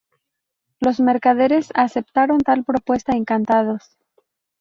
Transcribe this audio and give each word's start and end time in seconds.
Los 0.79 0.99
mercaderes 0.99 1.69
aceptaron 1.75 2.39
tal 2.39 2.63
propuesta 2.63 3.11
encantados. 3.15 3.99